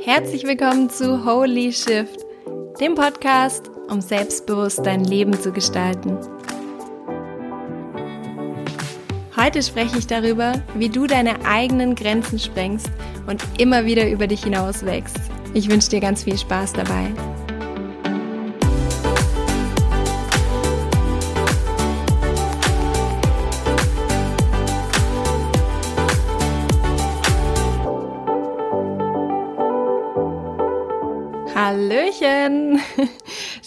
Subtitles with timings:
[0.00, 2.26] Herzlich willkommen zu Holy Shift,
[2.80, 6.18] dem Podcast, um selbstbewusst dein Leben zu gestalten.
[9.36, 12.90] Heute spreche ich darüber, wie du deine eigenen Grenzen sprengst
[13.28, 15.20] und immer wieder über dich hinaus wächst.
[15.52, 17.12] Ich wünsche dir ganz viel Spaß dabei.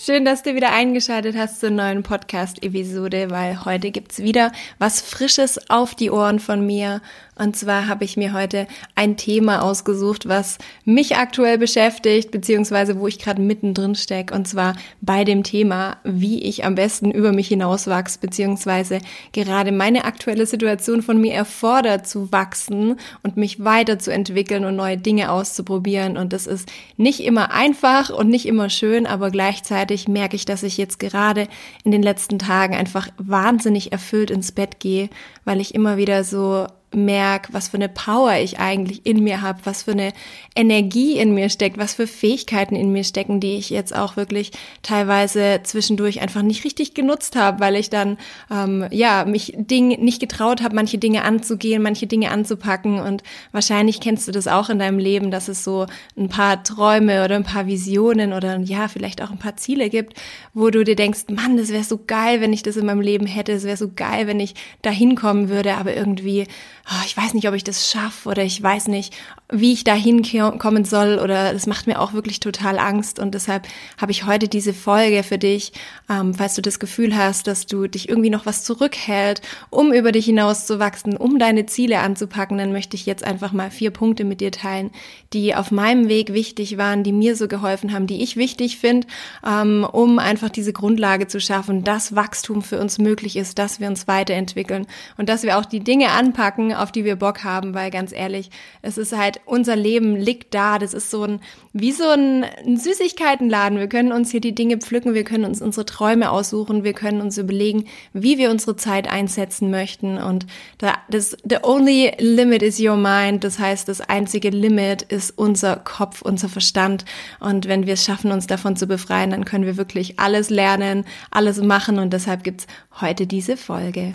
[0.08, 5.70] Schön, dass du wieder eingeschaltet hast zur neuen Podcast-Episode, weil heute gibt's wieder was Frisches
[5.70, 7.02] auf die Ohren von mir.
[7.38, 13.08] Und zwar habe ich mir heute ein Thema ausgesucht, was mich aktuell beschäftigt, beziehungsweise wo
[13.08, 14.34] ich gerade mittendrin stecke.
[14.34, 19.00] Und zwar bei dem Thema, wie ich am besten über mich hinauswachse, beziehungsweise
[19.32, 25.32] gerade meine aktuelle Situation von mir erfordert zu wachsen und mich weiterzuentwickeln und neue Dinge
[25.32, 26.18] auszuprobieren.
[26.18, 30.64] Und das ist nicht immer einfach und nicht immer schön, aber gleichzeitig merke ich, dass
[30.64, 31.48] ich jetzt gerade
[31.84, 35.10] in den letzten Tagen einfach wahnsinnig erfüllt ins Bett gehe,
[35.46, 39.60] weil ich immer wieder so merke, was für eine Power ich eigentlich in mir habe,
[39.66, 40.14] was für eine
[40.56, 44.52] Energie in mir steckt, was für Fähigkeiten in mir stecken, die ich jetzt auch wirklich
[44.84, 48.18] teilweise zwischendurch einfach nicht richtig genutzt habe, weil ich dann
[48.50, 53.00] ähm, ja mich Ding nicht getraut habe, manche Dinge anzugehen, manche Dinge anzupacken.
[53.00, 53.22] Und
[53.52, 57.36] wahrscheinlich kennst du das auch in deinem Leben, dass es so ein paar Träume oder
[57.36, 60.14] ein paar Visionen oder ja vielleicht auch ein paar Ziele gibt,
[60.54, 63.28] wo du dir denkst, Mann, das wäre so geil, wenn ich das in meinem Leben
[63.28, 66.48] hätte, es wäre so geil, wenn ich da hinkommen würde, aber irgendwie
[66.90, 69.16] oh, ich weiß nicht, ob ich das schaffe oder ich weiß nicht,
[69.50, 73.66] wie ich da hinkommen soll oder das macht mir auch wirklich total Angst und deshalb
[73.98, 75.72] habe ich heute diese Folge für dich,
[76.10, 80.12] ähm, falls du das Gefühl hast, dass du dich irgendwie noch was zurückhält, um über
[80.12, 83.92] dich hinaus zu wachsen, um deine Ziele anzupacken, dann möchte ich jetzt einfach mal vier
[83.92, 84.92] Punkte mit dir teilen,
[85.32, 89.08] die auf meinem Weg wichtig waren, die mir so geholfen haben, die ich wichtig finde,
[89.46, 93.88] ähm, um einfach diese Grundlage zu schaffen, dass Wachstum für uns möglich ist, dass wir
[93.88, 97.92] uns weiterentwickeln und dass wir auch die Dinge anpacken, auf die wir Bock haben, weil
[97.92, 98.50] ganz ehrlich,
[98.82, 100.80] es ist halt, unser Leben liegt da.
[100.80, 101.40] Das ist so ein,
[101.74, 103.80] wie so ein, Süßigkeitenladen.
[103.80, 107.22] Wir können uns hier die Dinge pflücken, wir können uns unsere Träume aussuchen, wir können
[107.22, 110.18] uns überlegen, wie wir unsere Zeit einsetzen möchten.
[110.18, 110.48] Und
[110.78, 113.44] da, das, the only limit is your mind.
[113.44, 117.06] Das heißt, das einzige Limit ist unser Kopf, unser Verstand.
[117.40, 121.06] Und wenn wir es schaffen, uns davon zu befreien, dann können wir wirklich alles lernen,
[121.32, 122.00] alles machen.
[122.00, 122.68] Und deshalb gibt's
[123.00, 124.14] heute diese Folge.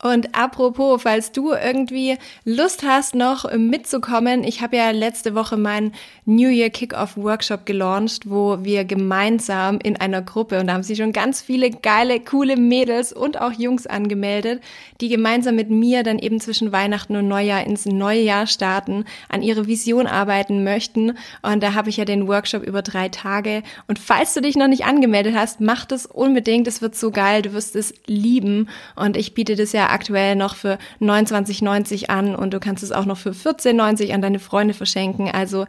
[0.00, 5.92] Und apropos, falls du irgendwie Lust hast, noch mitzukommen, ich habe ja letzte Woche meinen
[6.24, 10.98] New Year Kickoff Workshop gelauncht, wo wir gemeinsam in einer Gruppe, und da haben sich
[10.98, 14.62] schon ganz viele geile, coole Mädels und auch Jungs angemeldet,
[15.00, 19.42] die gemeinsam mit mir dann eben zwischen Weihnachten und Neujahr ins neue Jahr starten, an
[19.42, 21.18] ihre Vision arbeiten möchten.
[21.42, 23.64] Und da habe ich ja den Workshop über drei Tage.
[23.88, 26.68] Und falls du dich noch nicht angemeldet hast, mach das unbedingt.
[26.68, 27.42] Es wird so geil.
[27.42, 28.68] Du wirst es lieben.
[28.94, 33.04] Und ich biete das ja aktuell noch für 29,90 an und du kannst es auch
[33.04, 35.30] noch für 14,90 an deine Freunde verschenken.
[35.30, 35.66] Also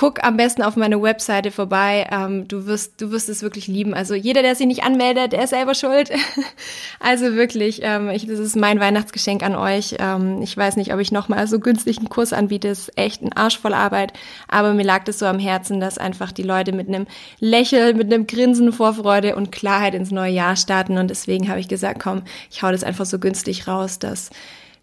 [0.00, 2.08] guck am besten auf meine Webseite vorbei.
[2.10, 3.92] Ähm, du wirst, du wirst es wirklich lieben.
[3.92, 6.10] Also jeder, der sich nicht anmeldet, der ist selber schuld.
[7.00, 9.96] also wirklich, ähm, ich, das ist mein Weihnachtsgeschenk an euch.
[9.98, 12.68] Ähm, ich weiß nicht, ob ich nochmal so günstigen Kurs anbiete.
[12.68, 14.14] Ist echt ein Arsch voll Arbeit.
[14.48, 17.06] Aber mir lag das so am Herzen, dass einfach die Leute mit einem
[17.38, 20.96] Lächeln, mit einem Grinsen, Vorfreude und Klarheit ins neue Jahr starten.
[20.96, 24.30] Und deswegen habe ich gesagt, komm, ich hau das einfach so günstig raus, dass,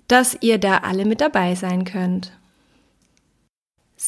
[0.08, 2.34] dass ihr da alle mit dabei sein könnt.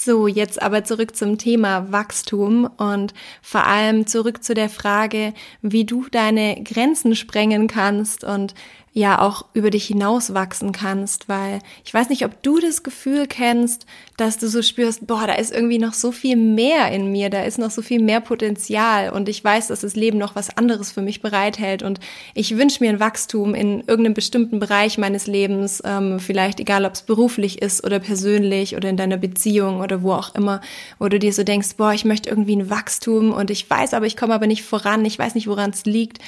[0.01, 5.83] So, jetzt aber zurück zum Thema Wachstum und vor allem zurück zu der Frage, wie
[5.83, 8.53] du deine Grenzen sprengen kannst und
[8.93, 13.27] ja auch über dich hinaus wachsen kannst, weil ich weiß nicht, ob du das Gefühl
[13.27, 13.85] kennst,
[14.17, 17.43] dass du so spürst, boah, da ist irgendwie noch so viel mehr in mir, da
[17.43, 20.91] ist noch so viel mehr Potenzial und ich weiß, dass das Leben noch was anderes
[20.91, 21.99] für mich bereithält und
[22.33, 26.93] ich wünsche mir ein Wachstum in irgendeinem bestimmten Bereich meines Lebens, ähm, vielleicht egal, ob
[26.93, 30.61] es beruflich ist oder persönlich oder in deiner Beziehung oder wo auch immer,
[30.97, 34.07] wo du dir so denkst, boah, ich möchte irgendwie ein Wachstum und ich weiß aber,
[34.07, 36.19] ich komme aber nicht voran, ich weiß nicht, woran es liegt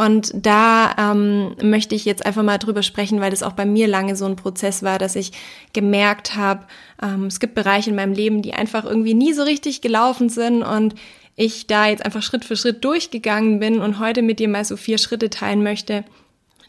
[0.00, 3.86] und da ähm, möchte ich jetzt einfach mal drüber sprechen, weil das auch bei mir
[3.86, 5.32] lange so ein Prozess war, dass ich
[5.74, 6.64] gemerkt habe,
[7.02, 10.62] ähm, es gibt Bereiche in meinem Leben, die einfach irgendwie nie so richtig gelaufen sind
[10.62, 10.94] und
[11.36, 14.78] ich da jetzt einfach Schritt für Schritt durchgegangen bin und heute mit dir mal so
[14.78, 16.04] vier Schritte teilen möchte,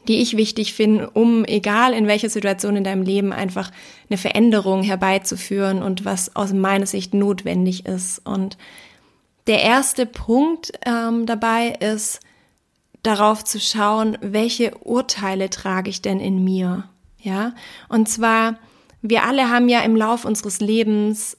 [0.09, 3.71] die ich wichtig finde, um egal in welcher Situation in deinem Leben einfach
[4.09, 8.19] eine Veränderung herbeizuführen und was aus meiner Sicht notwendig ist.
[8.25, 8.57] Und
[9.47, 12.19] der erste Punkt ähm, dabei ist,
[13.03, 16.85] darauf zu schauen, welche Urteile trage ich denn in mir?
[17.17, 17.53] Ja,
[17.89, 18.57] und zwar,
[19.01, 21.37] wir alle haben ja im Lauf unseres Lebens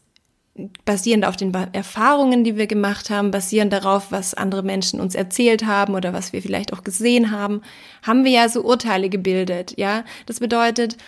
[0.84, 5.64] basierend auf den Erfahrungen, die wir gemacht haben, basierend darauf, was andere Menschen uns erzählt
[5.64, 7.62] haben oder was wir vielleicht auch gesehen haben,
[8.02, 10.04] haben wir ja so Urteile gebildet, ja?
[10.26, 10.98] Das bedeutet,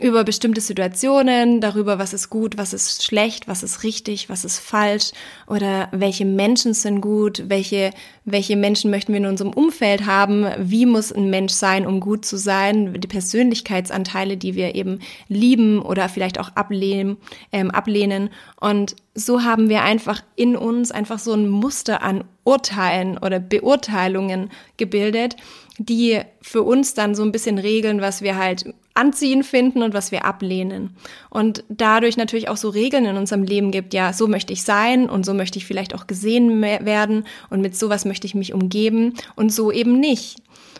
[0.00, 4.58] über bestimmte Situationen, darüber, was ist gut, was ist schlecht, was ist richtig, was ist
[4.58, 5.12] falsch
[5.46, 7.90] oder welche Menschen sind gut, welche,
[8.24, 12.24] welche Menschen möchten wir in unserem Umfeld haben, wie muss ein Mensch sein, um gut
[12.24, 14.98] zu sein, die Persönlichkeitsanteile, die wir eben
[15.28, 17.16] lieben oder vielleicht auch ablehnen,
[17.52, 18.30] ähm, ablehnen.
[18.60, 24.50] Und so haben wir einfach in uns einfach so ein Muster an Urteilen oder Beurteilungen
[24.76, 25.36] gebildet,
[25.78, 30.12] die für uns dann so ein bisschen regeln, was wir halt anziehen finden und was
[30.12, 30.90] wir ablehnen.
[31.28, 35.10] Und dadurch natürlich auch so Regeln in unserem Leben gibt, ja, so möchte ich sein
[35.10, 39.14] und so möchte ich vielleicht auch gesehen werden und mit sowas möchte ich mich umgeben
[39.34, 40.38] und so eben nicht.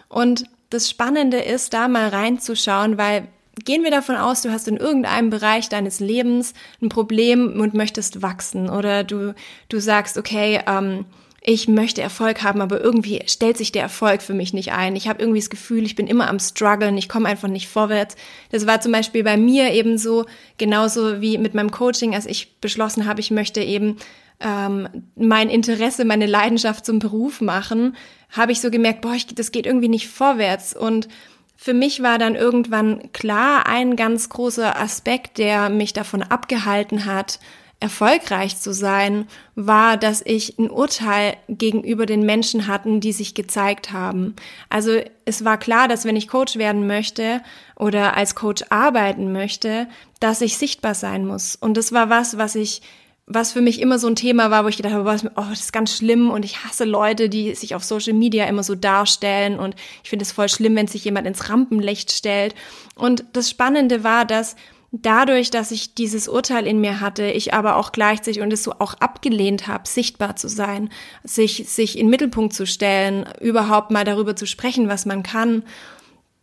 [0.09, 3.29] Und das Spannende ist, da mal reinzuschauen, weil
[3.65, 8.23] gehen wir davon aus, du hast in irgendeinem Bereich deines Lebens ein Problem und möchtest
[8.23, 9.35] wachsen oder du,
[9.69, 11.05] du sagst, okay, ähm,
[11.47, 14.97] ich möchte Erfolg haben, aber irgendwie stellt sich der Erfolg für mich nicht ein.
[14.97, 18.17] Ich habe irgendwie das Gefühl, ich bin immer am struggeln, ich komme einfach nicht vorwärts.
[18.51, 20.25] Das war zum Beispiel bei mir eben so,
[20.57, 23.99] genauso wie mit meinem Coaching, als ich beschlossen habe, ich möchte eben
[24.41, 27.95] ähm, mein Interesse, meine Leidenschaft zum Beruf machen,
[28.31, 30.75] habe ich so gemerkt, boah, ich, das geht irgendwie nicht vorwärts.
[30.75, 31.09] Und
[31.57, 37.39] für mich war dann irgendwann klar ein ganz großer Aspekt, der mich davon abgehalten hat,
[37.81, 43.93] erfolgreich zu sein, war, dass ich ein Urteil gegenüber den Menschen hatten, die sich gezeigt
[43.93, 44.35] haben.
[44.71, 47.43] Also es war klar, dass wenn ich Coach werden möchte
[47.77, 49.89] oder als Coach arbeiten möchte,
[50.21, 51.57] dass ich sichtbar sein muss.
[51.57, 52.83] Und das war was, was ich
[53.27, 55.73] was für mich immer so ein Thema war, wo ich gedacht habe, oh, das ist
[55.73, 59.75] ganz schlimm und ich hasse Leute, die sich auf Social Media immer so darstellen und
[60.03, 62.55] ich finde es voll schlimm, wenn sich jemand ins Rampenlicht stellt.
[62.95, 64.57] Und das Spannende war, dass
[65.03, 68.73] dadurch, dass ich dieses Urteil in mir hatte, ich aber auch gleichzeitig und es so
[68.79, 70.91] auch abgelehnt habe, sichtbar zu sein,
[71.25, 75.65] sich, sich in Mittelpunkt zu stellen, überhaupt mal darüber zu sprechen, was man kann.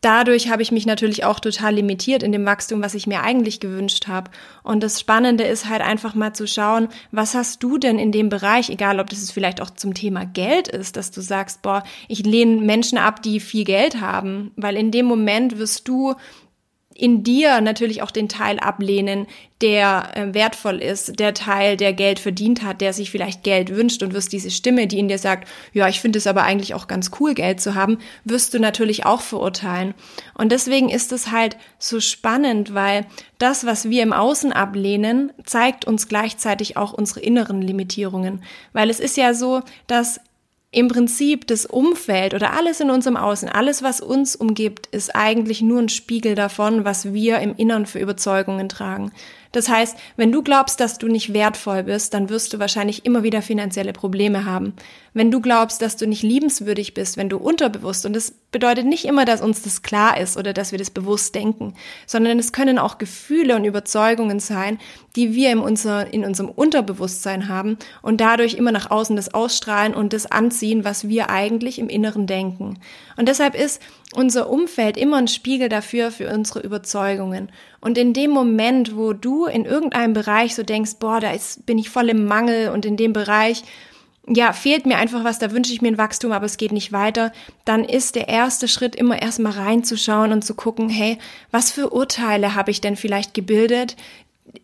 [0.02, 3.60] Dadurch habe ich mich natürlich auch total limitiert in dem Wachstum, was ich mir eigentlich
[3.60, 4.32] gewünscht habe.
[4.64, 8.28] Und das Spannende ist halt einfach mal zu schauen, was hast du denn in dem
[8.28, 12.26] Bereich, egal ob das vielleicht auch zum Thema Geld ist, dass du sagst, boah, ich
[12.26, 16.16] lehne Menschen ab, die viel Geld haben, weil in dem Moment wirst du
[17.02, 19.26] in dir natürlich auch den Teil ablehnen,
[19.60, 24.04] der äh, wertvoll ist, der Teil, der Geld verdient hat, der sich vielleicht Geld wünscht
[24.04, 26.88] und wirst diese Stimme, die in dir sagt, ja, ich finde es aber eigentlich auch
[26.88, 29.96] ganz cool, Geld zu haben, wirst du natürlich auch verurteilen.
[30.36, 33.08] Und deswegen ist es halt so spannend, weil
[33.40, 38.44] das, was wir im Außen ablehnen, zeigt uns gleichzeitig auch unsere inneren Limitierungen.
[38.74, 40.20] Weil es ist ja so, dass
[40.72, 45.62] im Prinzip das Umfeld oder alles in unserem Außen, alles, was uns umgibt, ist eigentlich
[45.62, 49.12] nur ein Spiegel davon, was wir im Innern für Überzeugungen tragen.
[49.52, 53.24] Das heißt, wenn du glaubst, dass du nicht wertvoll bist, dann wirst du wahrscheinlich immer
[53.24, 54.74] wieder finanzielle Probleme haben.
[55.14, 59.04] Wenn du glaubst, dass du nicht liebenswürdig bist, wenn du unterbewusst, und das bedeutet nicht
[59.04, 61.74] immer, dass uns das klar ist oder dass wir das bewusst denken,
[62.06, 64.80] sondern es können auch Gefühle und Überzeugungen sein,
[65.18, 69.94] die wir in, unser, in unserem Unterbewusstsein haben und dadurch immer nach außen das ausstrahlen
[69.94, 72.80] und das anziehen, was wir eigentlich im Inneren denken.
[73.18, 73.82] Und deshalb ist
[74.14, 77.52] unser Umfeld immer ein Spiegel dafür, für unsere Überzeugungen.
[77.82, 81.80] Und in dem Moment, wo du in irgendeinem Bereich so denkst, boah, da ist, bin
[81.80, 83.64] ich voll im Mangel und in dem Bereich,
[84.28, 86.92] ja, fehlt mir einfach was, da wünsche ich mir ein Wachstum, aber es geht nicht
[86.92, 87.34] weiter,
[87.66, 91.18] dann ist der erste Schritt immer erstmal reinzuschauen und zu gucken, hey,
[91.50, 93.96] was für Urteile habe ich denn vielleicht gebildet,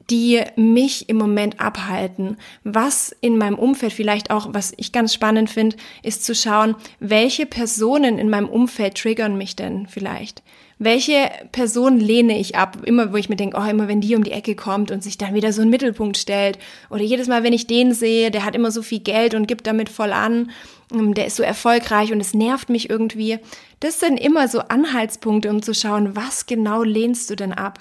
[0.09, 2.37] die mich im Moment abhalten.
[2.63, 7.45] Was in meinem Umfeld vielleicht auch, was ich ganz spannend finde, ist zu schauen, welche
[7.45, 10.43] Personen in meinem Umfeld triggern mich denn vielleicht?
[10.79, 12.77] Welche Person lehne ich ab?
[12.83, 15.17] Immer, wo ich mir denke, oh, immer wenn die um die Ecke kommt und sich
[15.17, 16.59] dann wieder so einen Mittelpunkt stellt.
[16.91, 19.65] Oder jedes Mal, wenn ich den sehe, der hat immer so viel Geld und gibt
[19.65, 20.51] damit voll an.
[20.93, 23.39] Ähm, der ist so erfolgreich und es nervt mich irgendwie.
[23.79, 27.79] Das sind immer so Anhaltspunkte, um zu schauen, was genau lehnst du denn ab?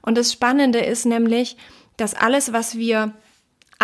[0.00, 1.56] Und das Spannende ist nämlich,
[1.98, 3.12] dass alles, was wir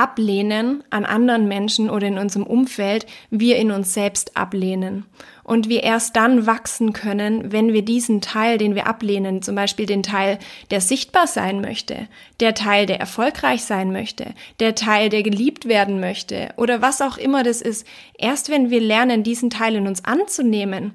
[0.00, 5.04] ablehnen an anderen Menschen oder in unserem Umfeld, wir in uns selbst ablehnen.
[5.44, 9.84] Und wir erst dann wachsen können, wenn wir diesen Teil, den wir ablehnen, zum Beispiel
[9.84, 10.38] den Teil,
[10.70, 16.00] der sichtbar sein möchte, der Teil, der erfolgreich sein möchte, der Teil, der geliebt werden
[16.00, 20.04] möchte oder was auch immer das ist, erst wenn wir lernen, diesen Teil in uns
[20.04, 20.92] anzunehmen,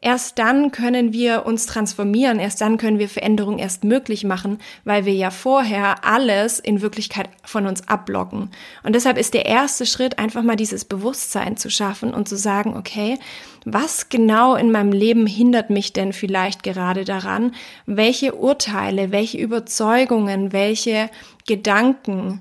[0.00, 5.04] erst dann können wir uns transformieren, erst dann können wir Veränderung erst möglich machen, weil
[5.04, 8.50] wir ja vorher alles in Wirklichkeit von uns abblocken.
[8.82, 12.76] Und deshalb ist der erste Schritt einfach mal dieses Bewusstsein zu schaffen und zu sagen,
[12.76, 13.18] okay,
[13.64, 17.54] was genau in meinem Leben hindert mich denn vielleicht gerade daran?
[17.86, 21.10] Welche Urteile, welche Überzeugungen, welche
[21.46, 22.40] Gedanken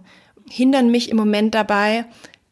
[0.49, 2.05] hindern mich im Moment dabei,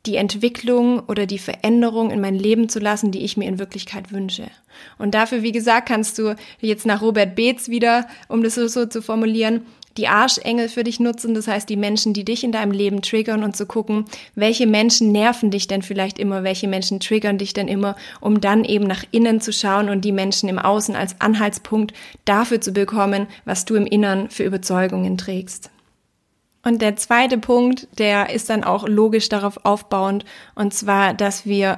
[0.05, 4.11] die Entwicklung oder die Veränderung in mein Leben zu lassen, die ich mir in Wirklichkeit
[4.11, 4.47] wünsche.
[4.97, 9.01] Und dafür, wie gesagt, kannst du jetzt nach Robert Beetz wieder, um das so, zu
[9.01, 9.61] formulieren,
[9.97, 13.43] die Arschengel für dich nutzen, das heißt die Menschen, die dich in deinem Leben triggern
[13.43, 17.69] und zu gucken, welche Menschen nerven dich denn vielleicht immer, welche Menschen triggern dich denn
[17.69, 21.93] immer, um dann eben nach innen zu schauen und die Menschen im Außen als Anhaltspunkt
[22.25, 25.71] dafür zu bekommen, was du im Innern für Überzeugungen trägst.
[26.65, 31.77] Und der zweite Punkt, der ist dann auch logisch darauf aufbauend, und zwar, dass wir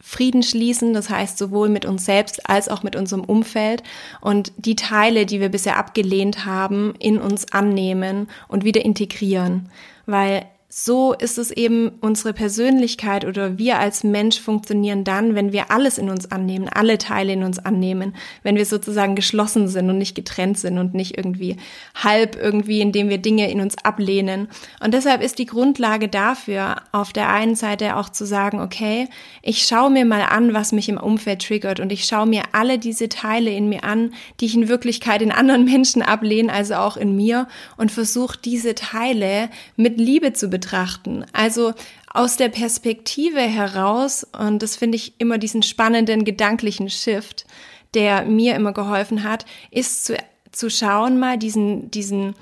[0.00, 3.82] Frieden schließen, das heißt sowohl mit uns selbst als auch mit unserem Umfeld
[4.20, 9.68] und die Teile, die wir bisher abgelehnt haben, in uns annehmen und wieder integrieren,
[10.06, 15.70] weil so ist es eben unsere Persönlichkeit oder wir als Mensch funktionieren dann, wenn wir
[15.70, 19.96] alles in uns annehmen, alle Teile in uns annehmen, wenn wir sozusagen geschlossen sind und
[19.96, 21.56] nicht getrennt sind und nicht irgendwie
[21.94, 24.48] halb irgendwie, indem wir Dinge in uns ablehnen.
[24.84, 29.08] Und deshalb ist die Grundlage dafür, auf der einen Seite auch zu sagen, okay,
[29.40, 32.78] ich schaue mir mal an, was mich im Umfeld triggert und ich schaue mir alle
[32.78, 36.98] diese Teile in mir an, die ich in Wirklichkeit in anderen Menschen ablehne, also auch
[36.98, 37.48] in mir
[37.78, 41.24] und versuche diese Teile mit Liebe zu betrachten.
[41.32, 41.72] Also
[42.12, 47.46] aus der Perspektive heraus, und das finde ich immer diesen spannenden gedanklichen Shift,
[47.94, 50.16] der mir immer geholfen hat, ist zu,
[50.50, 52.34] zu schauen mal diesen, diesen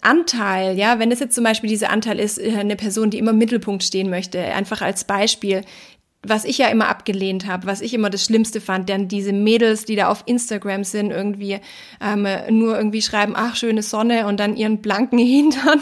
[0.00, 3.30] Anteil, ja, wenn es jetzt zum Beispiel dieser Anteil ist, äh, eine Person, die immer
[3.32, 5.62] im Mittelpunkt stehen möchte, einfach als Beispiel,
[6.26, 9.84] was ich ja immer abgelehnt habe, was ich immer das Schlimmste fand, denn diese Mädels,
[9.84, 11.58] die da auf Instagram sind, irgendwie
[12.00, 15.80] ähm, nur irgendwie schreiben, ach, schöne Sonne und dann ihren blanken Hintern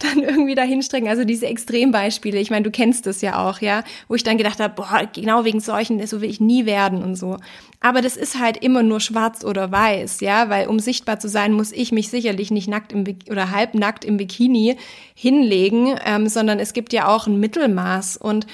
[0.00, 1.08] dann irgendwie dahinstrecken.
[1.08, 4.60] Also diese Extrembeispiele, ich meine, du kennst das ja auch, ja, wo ich dann gedacht
[4.60, 7.38] habe, boah, genau wegen solchen, so will ich nie werden und so.
[7.80, 11.52] Aber das ist halt immer nur schwarz oder weiß, ja, weil um sichtbar zu sein,
[11.52, 14.76] muss ich mich sicherlich nicht nackt im oder halbnackt im Bikini
[15.14, 18.46] hinlegen, ähm, sondern es gibt ja auch ein Mittelmaß und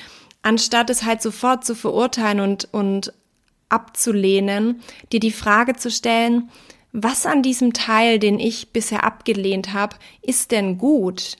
[0.42, 3.12] anstatt es halt sofort zu verurteilen und, und
[3.68, 4.82] abzulehnen,
[5.12, 6.50] dir die Frage zu stellen,
[6.92, 11.36] was an diesem Teil, den ich bisher abgelehnt habe, ist denn gut?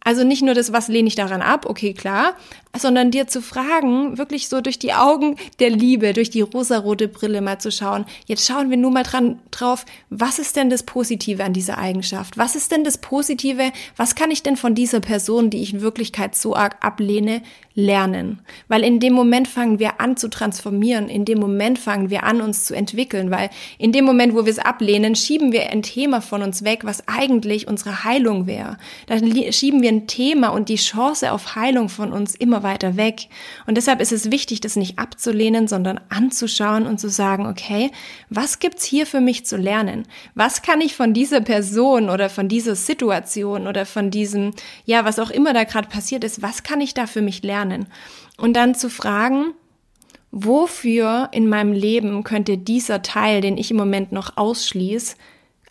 [0.00, 2.34] Also nicht nur das, was lehne ich daran ab, okay, klar,
[2.74, 7.42] sondern dir zu fragen, wirklich so durch die Augen der Liebe, durch die rosarote Brille
[7.42, 8.06] mal zu schauen.
[8.24, 12.38] Jetzt schauen wir nur mal dran drauf, was ist denn das Positive an dieser Eigenschaft?
[12.38, 13.72] Was ist denn das Positive?
[13.96, 17.42] Was kann ich denn von dieser Person, die ich in Wirklichkeit so arg ablehne,
[17.78, 18.40] lernen?
[18.68, 22.42] Weil in dem Moment fangen wir an zu transformieren, in dem Moment fangen wir an,
[22.42, 26.20] uns zu entwickeln, weil in dem Moment, wo wir es ablehnen, schieben wir ein Thema
[26.20, 28.76] von uns weg, was eigentlich unsere Heilung wäre.
[29.06, 29.16] Da
[29.52, 33.28] schieben wir ein Thema und die Chance auf Heilung von uns immer immer weiter weg.
[33.66, 37.90] Und deshalb ist es wichtig, das nicht abzulehnen, sondern anzuschauen und zu sagen, okay,
[38.30, 40.06] was gibt's hier für mich zu lernen?
[40.34, 44.52] Was kann ich von dieser Person oder von dieser Situation oder von diesem,
[44.86, 47.67] ja, was auch immer da gerade passiert ist, was kann ich da für mich lernen?
[48.36, 49.54] Und dann zu fragen,
[50.30, 55.16] wofür in meinem Leben könnte dieser Teil, den ich im Moment noch ausschließe,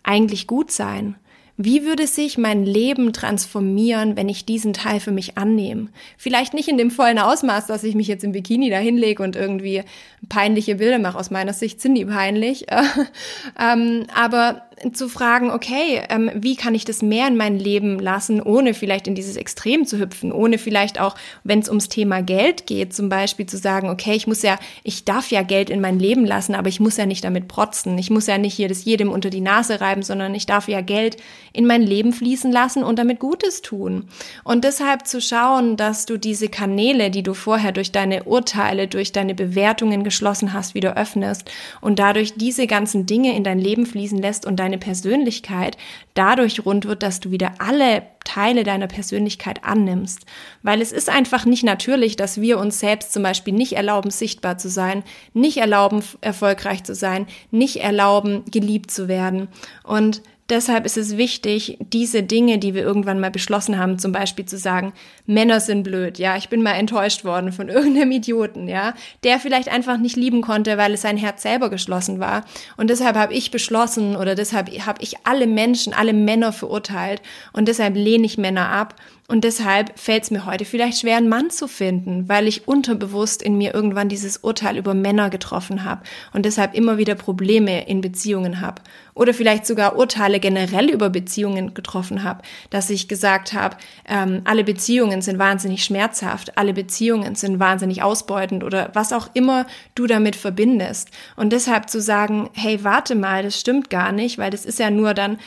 [0.02, 1.16] eigentlich gut sein?
[1.60, 5.88] Wie würde sich mein Leben transformieren, wenn ich diesen Teil für mich annehme?
[6.16, 9.34] Vielleicht nicht in dem vollen Ausmaß, dass ich mich jetzt im Bikini da hinlege und
[9.34, 9.82] irgendwie
[10.28, 11.18] peinliche Bilder mache.
[11.18, 12.66] Aus meiner Sicht sind die peinlich.
[13.58, 18.40] ähm, aber zu fragen, okay, ähm, wie kann ich das mehr in mein Leben lassen,
[18.42, 22.66] ohne vielleicht in dieses Extrem zu hüpfen, ohne vielleicht auch, wenn es ums Thema Geld
[22.66, 25.98] geht, zum Beispiel zu sagen, okay, ich muss ja, ich darf ja Geld in mein
[25.98, 27.98] Leben lassen, aber ich muss ja nicht damit protzen.
[27.98, 30.80] Ich muss ja nicht hier das jedem unter die Nase reiben, sondern ich darf ja
[30.80, 31.16] Geld
[31.52, 34.08] in mein Leben fließen lassen und damit Gutes tun.
[34.44, 39.12] Und deshalb zu schauen, dass du diese Kanäle, die du vorher durch deine Urteile, durch
[39.12, 44.18] deine Bewertungen geschlossen hast, wieder öffnest und dadurch diese ganzen Dinge in dein Leben fließen
[44.18, 45.78] lässt und dein deine Persönlichkeit
[46.12, 50.26] dadurch rund wird, dass du wieder alle Teile deiner Persönlichkeit annimmst.
[50.62, 54.58] Weil es ist einfach nicht natürlich, dass wir uns selbst zum Beispiel nicht erlauben, sichtbar
[54.58, 59.48] zu sein, nicht erlauben, erfolgreich zu sein, nicht erlauben, geliebt zu werden.
[59.84, 64.46] Und Deshalb ist es wichtig, diese Dinge, die wir irgendwann mal beschlossen haben, zum Beispiel
[64.46, 64.94] zu sagen,
[65.26, 69.68] Männer sind blöd, ja, ich bin mal enttäuscht worden von irgendeinem Idioten, ja, der vielleicht
[69.68, 72.44] einfach nicht lieben konnte, weil es sein Herz selber geschlossen war.
[72.78, 77.20] Und deshalb habe ich beschlossen oder deshalb habe ich alle Menschen, alle Männer verurteilt
[77.52, 78.94] und deshalb lehne ich Männer ab
[79.30, 83.42] Und deshalb fällt es mir heute vielleicht schwer, einen Mann zu finden, weil ich unterbewusst
[83.42, 86.00] in mir irgendwann dieses Urteil über Männer getroffen habe
[86.32, 88.80] und deshalb immer wieder Probleme in Beziehungen habe.
[89.18, 93.76] Oder vielleicht sogar Urteile generell über Beziehungen getroffen habe, dass ich gesagt habe,
[94.08, 99.66] ähm, alle Beziehungen sind wahnsinnig schmerzhaft, alle Beziehungen sind wahnsinnig ausbeutend oder was auch immer
[99.96, 101.10] du damit verbindest.
[101.34, 104.88] Und deshalb zu sagen, hey, warte mal, das stimmt gar nicht, weil das ist ja
[104.88, 105.38] nur dann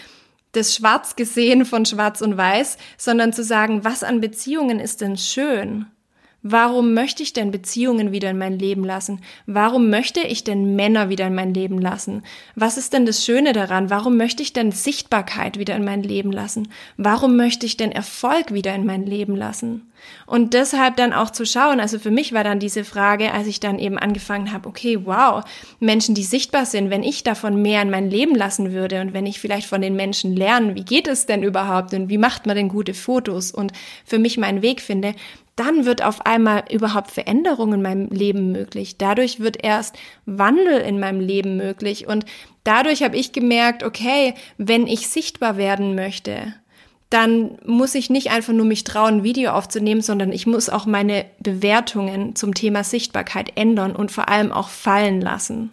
[0.52, 5.16] das Schwarz gesehen von Schwarz und Weiß, sondern zu sagen, was an Beziehungen ist denn
[5.16, 5.86] schön?
[6.44, 9.22] Warum möchte ich denn Beziehungen wieder in mein Leben lassen?
[9.46, 12.24] Warum möchte ich denn Männer wieder in mein Leben lassen?
[12.56, 13.92] Was ist denn das Schöne daran?
[13.92, 16.70] Warum möchte ich denn Sichtbarkeit wieder in mein Leben lassen?
[16.98, 19.92] Warum möchte ich denn Erfolg wieder in mein Leben lassen?
[20.26, 23.60] Und deshalb dann auch zu schauen, also für mich war dann diese Frage, als ich
[23.60, 25.44] dann eben angefangen habe, okay, wow,
[25.80, 29.28] Menschen, die sichtbar sind, wenn ich davon mehr in mein Leben lassen würde und wenn
[29.28, 32.56] ich vielleicht von den Menschen lernen, wie geht es denn überhaupt und wie macht man
[32.56, 33.74] denn gute Fotos und
[34.06, 35.14] für mich meinen Weg finde,
[35.62, 38.98] dann wird auf einmal überhaupt Veränderung in meinem Leben möglich.
[38.98, 42.08] Dadurch wird erst Wandel in meinem Leben möglich.
[42.08, 42.26] Und
[42.64, 46.56] dadurch habe ich gemerkt, okay, wenn ich sichtbar werden möchte,
[47.12, 51.26] dann muss ich nicht einfach nur mich trauen, Video aufzunehmen, sondern ich muss auch meine
[51.38, 55.72] Bewertungen zum Thema Sichtbarkeit ändern und vor allem auch fallen lassen.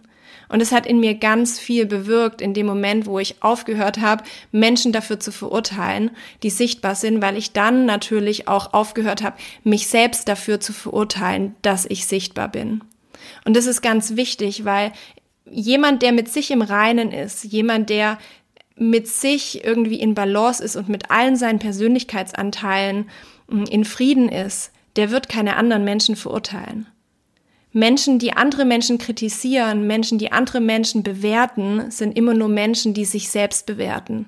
[0.49, 4.23] Und es hat in mir ganz viel bewirkt in dem Moment, wo ich aufgehört habe,
[4.51, 6.11] Menschen dafür zu verurteilen,
[6.43, 11.55] die sichtbar sind, weil ich dann natürlich auch aufgehört habe, mich selbst dafür zu verurteilen,
[11.61, 12.83] dass ich sichtbar bin.
[13.45, 14.91] Und das ist ganz wichtig, weil
[15.49, 18.17] jemand, der mit sich im Reinen ist, jemand, der
[18.75, 23.09] mit sich irgendwie in Balance ist und mit allen seinen Persönlichkeitsanteilen
[23.49, 26.87] mm, in Frieden ist, der wird keine anderen Menschen verurteilen.
[27.71, 33.05] Menschen, die andere Menschen kritisieren, Menschen, die andere Menschen bewerten, sind immer nur Menschen, die
[33.05, 34.25] sich selbst bewerten.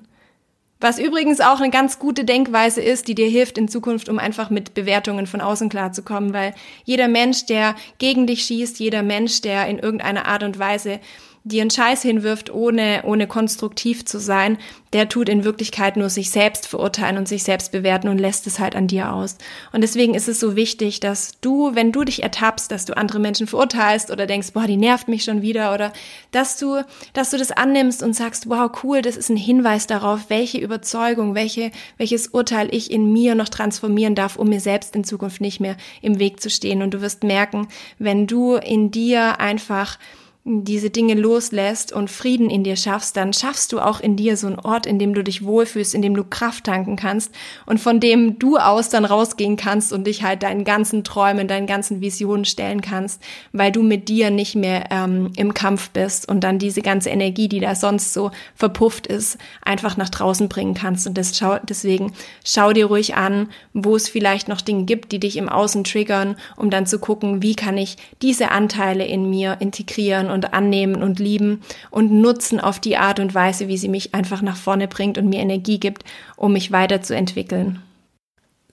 [0.82, 4.50] Was übrigens auch eine ganz gute Denkweise ist, die dir hilft in Zukunft, um einfach
[4.50, 9.68] mit Bewertungen von außen klarzukommen, weil jeder Mensch, der gegen dich schießt, jeder Mensch, der
[9.68, 10.98] in irgendeiner Art und Weise
[11.44, 14.58] dir einen Scheiß hinwirft, ohne, ohne konstruktiv zu sein,
[14.92, 18.58] der tut in Wirklichkeit nur sich selbst verurteilen und sich selbst bewerten und lässt es
[18.58, 19.38] halt an dir aus.
[19.72, 23.18] Und deswegen ist es so wichtig, dass du, wenn du dich ertappst, dass du andere
[23.18, 25.92] Menschen verurteilst oder denkst, boah, die nervt mich schon wieder oder
[26.30, 26.82] dass du,
[27.12, 31.34] dass du das annimmst und sagst, wow, cool, das ist ein Hinweis darauf, welche Überzeugung,
[31.34, 35.58] welche, welches Urteil ich in mir noch transformieren darf, um mir selbst in Zukunft nicht
[35.58, 36.82] mehr im Weg zu stehen.
[36.82, 37.66] Und du wirst merken,
[37.98, 39.98] wenn du in dir einfach
[40.44, 44.48] diese Dinge loslässt und Frieden in dir schaffst, dann schaffst du auch in dir so
[44.48, 47.32] einen Ort, in dem du dich wohlfühlst, in dem du Kraft tanken kannst
[47.64, 51.68] und von dem du aus dann rausgehen kannst und dich halt deinen ganzen Träumen, deinen
[51.68, 56.40] ganzen Visionen stellen kannst, weil du mit dir nicht mehr ähm, im Kampf bist und
[56.42, 61.06] dann diese ganze Energie, die da sonst so verpufft ist, einfach nach draußen bringen kannst.
[61.06, 65.20] Und das schau, deswegen schau dir ruhig an, wo es vielleicht noch Dinge gibt, die
[65.20, 69.58] dich im Außen triggern, um dann zu gucken, wie kann ich diese Anteile in mir
[69.60, 74.14] integrieren und annehmen und lieben und nutzen auf die Art und Weise, wie sie mich
[74.14, 76.04] einfach nach vorne bringt und mir Energie gibt,
[76.36, 77.80] um mich weiterzuentwickeln.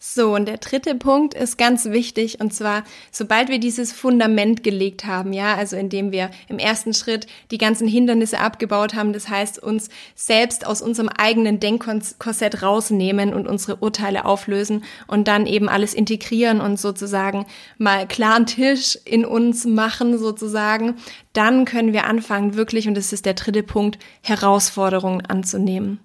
[0.01, 5.03] So, und der dritte Punkt ist ganz wichtig, und zwar, sobald wir dieses Fundament gelegt
[5.03, 9.61] haben, ja, also indem wir im ersten Schritt die ganzen Hindernisse abgebaut haben, das heißt,
[9.61, 15.93] uns selbst aus unserem eigenen Denkkorsett rausnehmen und unsere Urteile auflösen und dann eben alles
[15.93, 17.45] integrieren und sozusagen
[17.77, 20.95] mal klaren Tisch in uns machen, sozusagen,
[21.33, 25.99] dann können wir anfangen, wirklich, und das ist der dritte Punkt, Herausforderungen anzunehmen.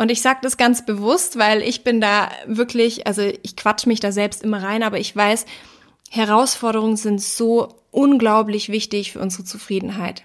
[0.00, 4.00] Und ich sage das ganz bewusst, weil ich bin da wirklich, also ich quatsch mich
[4.00, 5.44] da selbst immer rein, aber ich weiß,
[6.08, 10.22] Herausforderungen sind so unglaublich wichtig für unsere Zufriedenheit.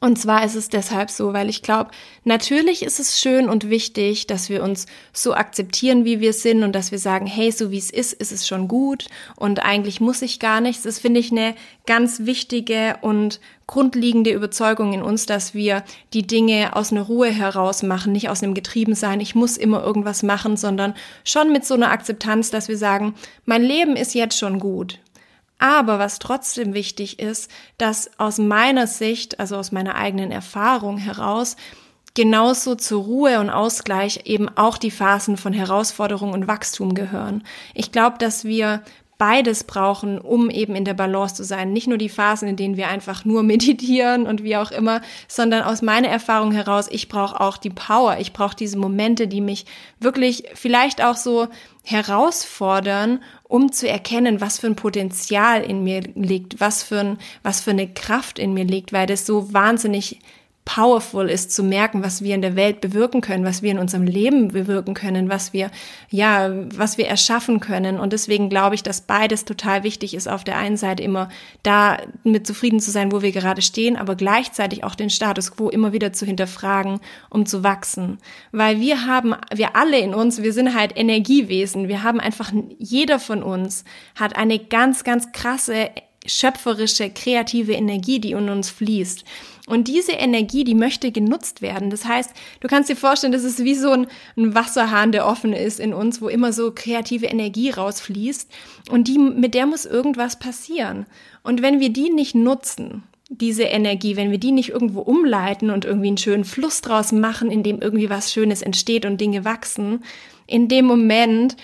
[0.00, 1.90] Und zwar ist es deshalb so, weil ich glaube,
[2.24, 6.72] natürlich ist es schön und wichtig, dass wir uns so akzeptieren, wie wir sind und
[6.72, 9.06] dass wir sagen, hey, so wie es ist, ist es schon gut
[9.36, 10.84] und eigentlich muss ich gar nichts.
[10.84, 11.54] Das finde ich eine
[11.86, 15.82] ganz wichtige und grundlegende Überzeugung in uns, dass wir
[16.14, 20.22] die Dinge aus einer Ruhe heraus machen, nicht aus einem Getriebensein, ich muss immer irgendwas
[20.22, 24.58] machen, sondern schon mit so einer Akzeptanz, dass wir sagen, mein Leben ist jetzt schon
[24.58, 25.00] gut.
[25.58, 31.56] Aber was trotzdem wichtig ist, dass aus meiner Sicht, also aus meiner eigenen Erfahrung heraus,
[32.14, 37.44] genauso zur Ruhe und Ausgleich eben auch die Phasen von Herausforderung und Wachstum gehören.
[37.74, 38.82] Ich glaube, dass wir
[39.18, 41.72] beides brauchen, um eben in der Balance zu sein.
[41.72, 45.62] Nicht nur die Phasen, in denen wir einfach nur meditieren und wie auch immer, sondern
[45.62, 48.18] aus meiner Erfahrung heraus, ich brauche auch die Power.
[48.20, 49.66] Ich brauche diese Momente, die mich
[49.98, 51.48] wirklich vielleicht auch so
[51.84, 57.60] herausfordern, um zu erkennen, was für ein Potenzial in mir liegt, was für, ein, was
[57.60, 60.20] für eine Kraft in mir liegt, weil das so wahnsinnig
[60.68, 64.04] powerful ist zu merken, was wir in der Welt bewirken können, was wir in unserem
[64.04, 65.70] Leben bewirken können, was wir,
[66.10, 67.98] ja, was wir erschaffen können.
[67.98, 71.30] Und deswegen glaube ich, dass beides total wichtig ist, auf der einen Seite immer
[71.62, 75.70] da mit zufrieden zu sein, wo wir gerade stehen, aber gleichzeitig auch den Status quo
[75.70, 77.00] immer wieder zu hinterfragen,
[77.30, 78.18] um zu wachsen.
[78.52, 81.88] Weil wir haben, wir alle in uns, wir sind halt Energiewesen.
[81.88, 83.84] Wir haben einfach, jeder von uns
[84.16, 85.88] hat eine ganz, ganz krasse
[86.26, 89.24] schöpferische, kreative Energie, die in uns fließt.
[89.68, 91.90] Und diese Energie, die möchte genutzt werden.
[91.90, 95.52] Das heißt, du kannst dir vorstellen, das ist wie so ein, ein, Wasserhahn, der offen
[95.52, 98.50] ist in uns, wo immer so kreative Energie rausfließt.
[98.90, 101.06] Und die, mit der muss irgendwas passieren.
[101.42, 105.84] Und wenn wir die nicht nutzen, diese Energie, wenn wir die nicht irgendwo umleiten und
[105.84, 110.02] irgendwie einen schönen Fluss draus machen, in dem irgendwie was Schönes entsteht und Dinge wachsen,
[110.46, 111.56] in dem Moment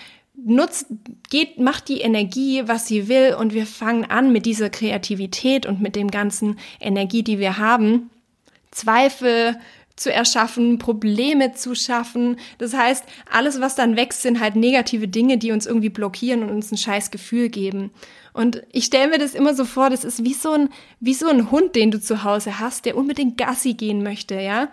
[0.45, 0.87] nutzt,
[1.29, 5.81] geht, macht die Energie, was sie will und wir fangen an mit dieser Kreativität und
[5.81, 8.11] mit dem ganzen Energie, die wir haben,
[8.71, 9.57] Zweifel
[9.95, 12.37] zu erschaffen, Probleme zu schaffen.
[12.57, 16.49] Das heißt, alles, was dann wächst, sind halt negative Dinge, die uns irgendwie blockieren und
[16.49, 17.91] uns ein scheiß Gefühl geben.
[18.33, 21.27] Und ich stelle mir das immer so vor, das ist wie so ein, wie so
[21.27, 24.67] ein Hund, den du zu Hause hast, der unbedingt Gassi gehen möchte, ja.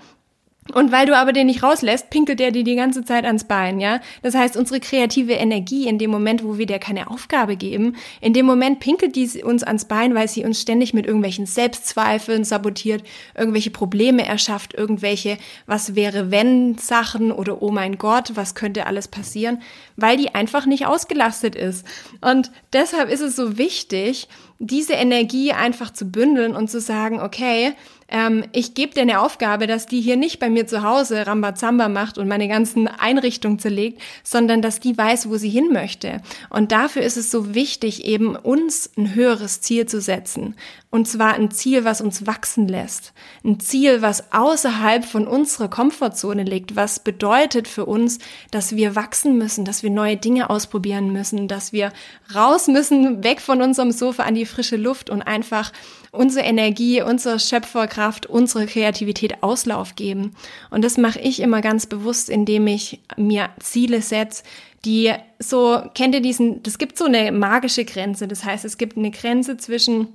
[0.72, 3.81] Und weil du aber den nicht rauslässt, pinkelt der dir die ganze Zeit ans Bein,
[3.81, 4.01] ja?
[4.22, 8.33] Das heißt, unsere kreative Energie in dem Moment, wo wir der keine Aufgabe geben, in
[8.33, 13.03] dem Moment pinkelt die uns ans Bein, weil sie uns ständig mit irgendwelchen Selbstzweifeln sabotiert,
[13.37, 19.09] irgendwelche Probleme erschafft, irgendwelche was wäre wenn Sachen oder oh mein Gott, was könnte alles
[19.09, 19.61] passieren,
[19.96, 21.85] weil die einfach nicht ausgelastet ist.
[22.20, 24.29] Und deshalb ist es so wichtig,
[24.61, 27.72] diese Energie einfach zu bündeln und zu sagen, okay,
[28.12, 31.88] ähm, ich gebe dir eine Aufgabe, dass die hier nicht bei mir zu Hause Rambazamba
[31.88, 36.20] macht und meine ganzen Einrichtungen zerlegt, sondern dass die weiß, wo sie hin möchte.
[36.51, 40.55] Und dafür ist es so wichtig, eben uns ein höheres Ziel zu setzen.
[40.90, 43.14] Und zwar ein Ziel, was uns wachsen lässt.
[43.44, 48.18] Ein Ziel, was außerhalb von unserer Komfortzone liegt, was bedeutet für uns,
[48.51, 51.94] dass wir wachsen müssen, dass wir neue Dinge ausprobieren müssen, dass wir
[52.35, 55.72] raus müssen, weg von unserem Sofa an die frische Luft und einfach
[56.12, 60.37] unsere Energie, unsere Schöpferkraft, unsere Kreativität Auslauf geben.
[60.70, 64.44] Und das mache ich immer ganz bewusst, indem ich mir Ziele setze,
[64.85, 68.29] die so, kennt ihr diesen, das gibt so eine magische Grenze.
[68.29, 70.09] Das heißt, es gibt eine Grenze zwischen,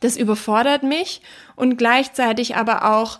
[0.00, 1.20] das überfordert mich
[1.56, 3.18] und gleichzeitig aber auch,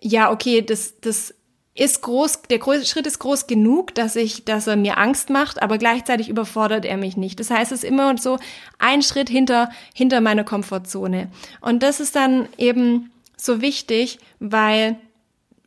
[0.00, 1.34] ja, okay, das, das
[1.76, 5.76] ist groß, der Schritt ist groß genug, dass ich, dass er mir Angst macht, aber
[5.78, 7.38] gleichzeitig überfordert er mich nicht.
[7.38, 8.38] Das heißt, es ist immer so
[8.78, 11.28] ein Schritt hinter, hinter meiner Komfortzone.
[11.60, 14.96] Und das ist dann eben so wichtig, weil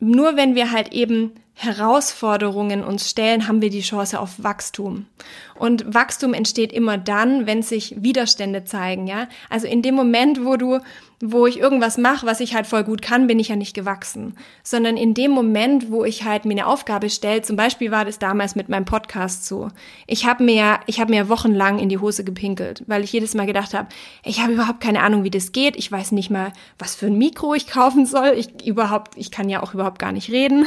[0.00, 5.06] nur wenn wir halt eben Herausforderungen uns stellen, haben wir die Chance auf Wachstum.
[5.54, 9.28] Und Wachstum entsteht immer dann, wenn sich Widerstände zeigen, ja?
[9.50, 10.80] Also in dem Moment, wo du
[11.22, 14.34] wo ich irgendwas mache, was ich halt voll gut kann, bin ich ja nicht gewachsen.
[14.62, 18.18] Sondern in dem Moment, wo ich halt mir eine Aufgabe stelle, zum Beispiel war das
[18.18, 19.68] damals mit meinem Podcast so.
[20.06, 23.44] Ich habe mir, ich habe mir wochenlang in die Hose gepinkelt, weil ich jedes Mal
[23.44, 23.88] gedacht habe,
[24.24, 25.76] ich habe überhaupt keine Ahnung, wie das geht.
[25.76, 28.32] Ich weiß nicht mal, was für ein Mikro ich kaufen soll.
[28.38, 30.66] Ich überhaupt, ich kann ja auch überhaupt gar nicht reden.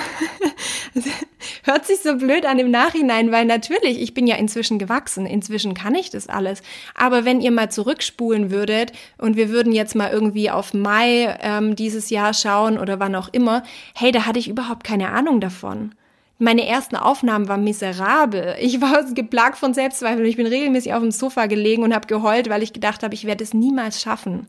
[1.64, 5.26] Hört sich so blöd an im Nachhinein, weil natürlich, ich bin ja inzwischen gewachsen.
[5.26, 6.62] Inzwischen kann ich das alles.
[6.94, 11.76] Aber wenn ihr mal zurückspulen würdet und wir würden jetzt mal irgendwie auf Mai ähm,
[11.76, 13.64] dieses Jahr schauen oder wann auch immer,
[13.96, 15.94] hey, da hatte ich überhaupt keine Ahnung davon.
[16.40, 18.56] Meine ersten Aufnahmen waren miserabel.
[18.60, 20.26] Ich war geplagt von Selbstzweifeln.
[20.26, 23.26] Ich bin regelmäßig auf dem Sofa gelegen und habe geheult, weil ich gedacht habe, ich
[23.26, 24.48] werde es niemals schaffen.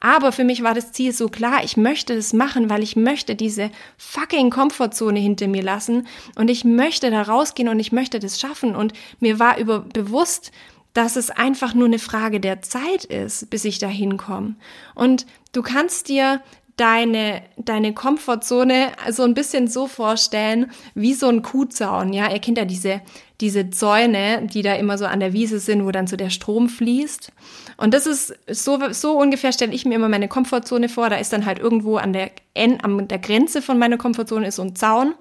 [0.00, 3.34] Aber für mich war das Ziel so klar, ich möchte das machen, weil ich möchte
[3.34, 8.40] diese fucking Komfortzone hinter mir lassen und ich möchte da rausgehen und ich möchte das
[8.40, 8.76] schaffen.
[8.76, 10.52] Und mir war über bewusst,
[10.94, 14.54] dass es einfach nur eine Frage der Zeit ist, bis ich da hinkomme.
[14.94, 16.40] Und du kannst dir
[16.76, 22.32] deine, deine Komfortzone so ein bisschen so vorstellen, wie so ein Kuhzaun, ja.
[22.32, 23.00] Ihr kennt ja diese,
[23.40, 26.68] diese Zäune, die da immer so an der Wiese sind, wo dann so der Strom
[26.68, 27.32] fließt.
[27.76, 31.10] Und das ist so, so ungefähr stelle ich mir immer meine Komfortzone vor.
[31.10, 34.62] Da ist dann halt irgendwo an der, an der Grenze von meiner Komfortzone ist so
[34.62, 35.14] ein Zaun.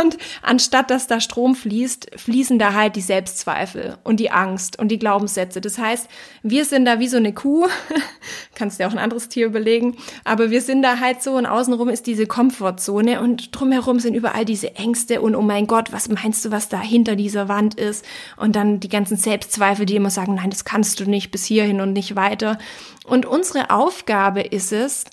[0.00, 4.88] Und anstatt dass da Strom fließt, fließen da halt die Selbstzweifel und die Angst und
[4.88, 5.60] die Glaubenssätze.
[5.60, 6.08] Das heißt,
[6.42, 7.68] wir sind da wie so eine Kuh.
[8.56, 9.96] Kannst dir auch ein anderes Tier überlegen.
[10.24, 14.44] Aber wir sind da halt so und außenrum ist diese Komfortzone und drumherum sind überall
[14.44, 18.04] diese Ängste und oh mein Gott, was meinst du, was da hinter dieser Wand ist?
[18.36, 21.76] Und dann die ganzen Selbstzweifel, die immer sagen, nein, das kannst du nicht bis hierhin
[21.76, 22.58] hin und nicht weiter.
[23.04, 25.04] Und unsere Aufgabe ist es,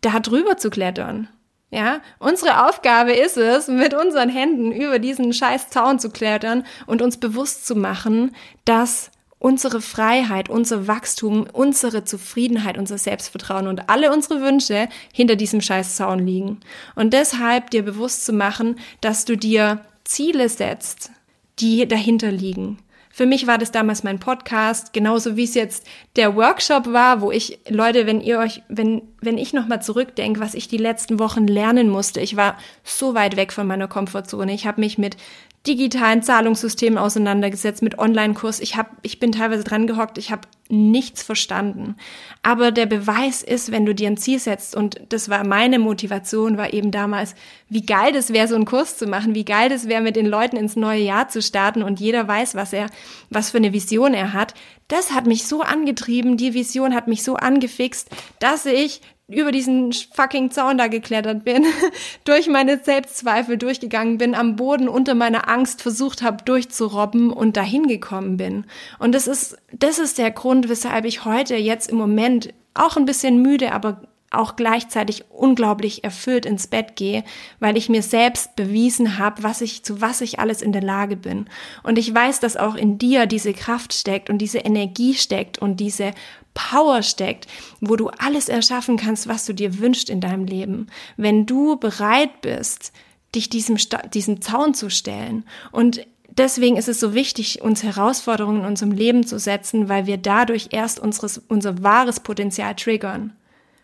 [0.00, 1.28] da drüber zu klettern.
[1.70, 7.02] Ja, unsere Aufgabe ist es, mit unseren Händen über diesen scheiß Zaun zu klettern und
[7.02, 8.30] uns bewusst zu machen,
[8.64, 9.10] dass
[9.40, 15.96] unsere Freiheit, unser Wachstum, unsere Zufriedenheit, unser Selbstvertrauen und alle unsere Wünsche hinter diesem scheiß
[15.96, 16.60] Zaun liegen.
[16.94, 21.10] Und deshalb dir bewusst zu machen, dass du dir Ziele setzt,
[21.58, 22.78] die dahinter liegen.
[23.10, 25.86] Für mich war das damals mein Podcast, genauso wie es jetzt
[26.16, 30.54] der Workshop war, wo ich, Leute, wenn ihr euch, wenn, wenn ich nochmal zurückdenke, was
[30.54, 34.52] ich die letzten Wochen lernen musste, ich war so weit weg von meiner Komfortzone.
[34.52, 35.16] Ich habe mich mit
[35.66, 38.60] digitalen Zahlungssystemen auseinandergesetzt, mit Online-Kurs.
[38.60, 41.96] Ich, hab, ich bin teilweise dran gehockt, ich habe nichts verstanden.
[42.42, 46.58] Aber der Beweis ist, wenn du dir ein Ziel setzt, und das war meine Motivation,
[46.58, 47.34] war eben damals,
[47.70, 50.26] wie geil das wäre, so einen Kurs zu machen, wie geil das wäre, mit den
[50.26, 52.88] Leuten ins neue Jahr zu starten und jeder weiß, was er,
[53.30, 54.52] was für eine Vision er hat.
[54.88, 59.92] Das hat mich so angetrieben, die Vision hat mich so angefixt, dass ich über diesen
[59.92, 61.64] fucking Zaun da geklettert bin,
[62.24, 67.86] durch meine Selbstzweifel durchgegangen bin, am Boden unter meiner Angst versucht habe durchzurobben und dahin
[67.86, 68.66] gekommen bin.
[68.98, 73.06] Und das ist, das ist der Grund, weshalb ich heute jetzt im Moment auch ein
[73.06, 74.02] bisschen müde, aber
[74.34, 77.24] auch gleichzeitig unglaublich erfüllt ins Bett gehe,
[77.60, 81.16] weil ich mir selbst bewiesen habe, was ich zu was ich alles in der Lage
[81.16, 81.46] bin.
[81.82, 85.78] Und ich weiß, dass auch in dir diese Kraft steckt und diese Energie steckt und
[85.78, 86.12] diese
[86.54, 87.46] Power steckt,
[87.80, 90.86] wo du alles erschaffen kannst, was du dir wünschst in deinem Leben.
[91.16, 92.92] Wenn du bereit bist,
[93.34, 93.76] dich diesem,
[94.12, 95.44] diesem Zaun zu stellen.
[95.72, 100.16] Und deswegen ist es so wichtig, uns Herausforderungen in unserem Leben zu setzen, weil wir
[100.16, 103.32] dadurch erst unseres, unser wahres Potenzial triggern.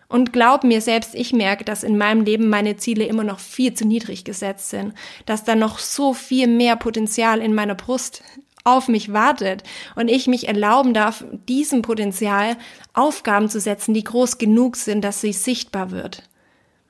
[0.08, 3.74] Und glaub mir, selbst ich merke, dass in meinem Leben meine Ziele immer noch viel
[3.74, 4.92] zu niedrig gesetzt sind,
[5.24, 8.24] dass da noch so viel mehr Potenzial in meiner Brust
[8.64, 9.62] auf mich wartet
[9.96, 12.56] und ich mich erlauben darf, diesem Potenzial
[12.92, 16.22] Aufgaben zu setzen, die groß genug sind, dass sie sichtbar wird.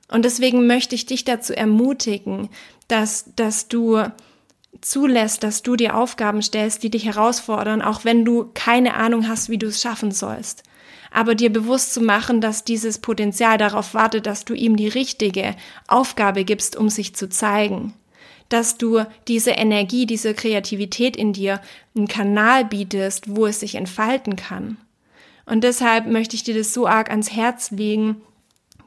[0.09, 2.49] Und deswegen möchte ich dich dazu ermutigen,
[2.87, 4.03] dass, dass du
[4.81, 9.49] zulässt, dass du dir Aufgaben stellst, die dich herausfordern, auch wenn du keine Ahnung hast,
[9.49, 10.63] wie du es schaffen sollst.
[11.13, 15.55] Aber dir bewusst zu machen, dass dieses Potenzial darauf wartet, dass du ihm die richtige
[15.87, 17.93] Aufgabe gibst, um sich zu zeigen
[18.53, 21.61] dass du diese Energie, diese Kreativität in dir
[21.95, 24.77] einen Kanal bietest, wo es sich entfalten kann.
[25.45, 28.21] Und deshalb möchte ich dir das so arg ans Herz legen,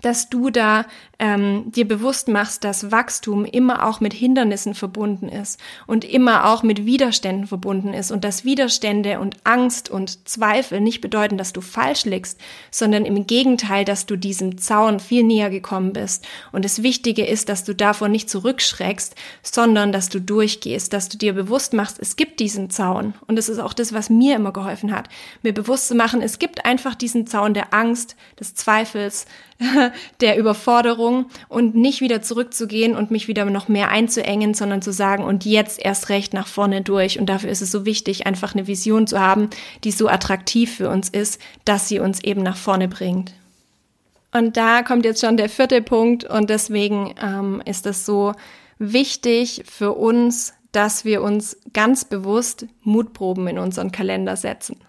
[0.04, 0.86] dass du da
[1.18, 6.62] ähm, dir bewusst machst, dass Wachstum immer auch mit Hindernissen verbunden ist und immer auch
[6.62, 11.60] mit Widerständen verbunden ist und dass Widerstände und Angst und Zweifel nicht bedeuten, dass du
[11.60, 12.40] falsch liegst,
[12.70, 16.26] sondern im Gegenteil, dass du diesem Zaun viel näher gekommen bist.
[16.52, 21.16] Und das Wichtige ist, dass du davor nicht zurückschreckst, sondern dass du durchgehst, dass du
[21.16, 23.14] dir bewusst machst, es gibt diesen Zaun.
[23.26, 25.08] Und das ist auch das, was mir immer geholfen hat,
[25.42, 29.26] mir bewusst zu machen, es gibt einfach diesen Zaun der Angst, des Zweifels,
[30.20, 35.24] der Überforderung und nicht wieder zurückzugehen und mich wieder noch mehr einzuengen, sondern zu sagen,
[35.24, 37.18] und jetzt erst recht nach vorne durch.
[37.18, 39.50] Und dafür ist es so wichtig, einfach eine Vision zu haben,
[39.84, 43.32] die so attraktiv für uns ist, dass sie uns eben nach vorne bringt.
[44.32, 48.32] Und da kommt jetzt schon der vierte Punkt und deswegen ähm, ist es so
[48.78, 54.80] wichtig für uns, dass wir uns ganz bewusst Mutproben in unseren Kalender setzen.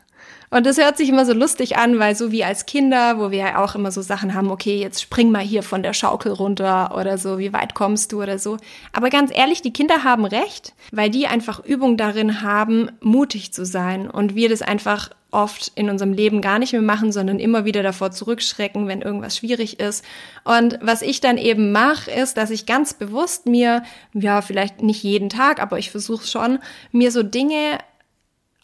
[0.49, 3.39] Und das hört sich immer so lustig an, weil so wie als Kinder, wo wir
[3.39, 6.95] ja auch immer so Sachen haben, okay, jetzt spring mal hier von der Schaukel runter
[6.97, 8.57] oder so, wie weit kommst du oder so.
[8.93, 13.65] Aber ganz ehrlich, die Kinder haben recht, weil die einfach Übung darin haben, mutig zu
[13.65, 17.65] sein und wir das einfach oft in unserem Leben gar nicht mehr machen, sondern immer
[17.65, 20.05] wieder davor zurückschrecken, wenn irgendwas schwierig ist.
[20.45, 25.03] Und was ich dann eben mache, ist, dass ich ganz bewusst mir, ja, vielleicht nicht
[25.03, 26.59] jeden Tag, aber ich versuche schon,
[26.91, 27.79] mir so Dinge